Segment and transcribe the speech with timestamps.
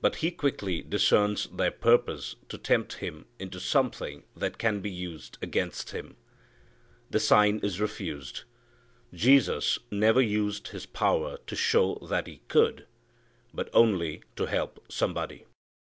[0.00, 5.36] But He quickly discerns their purpose to tempt Him into something that can be used
[5.42, 6.16] against Him.
[7.10, 8.44] The sign is refused.
[9.12, 12.86] Jesus never used His power to show that He could,
[13.52, 15.44] but only to help somebody.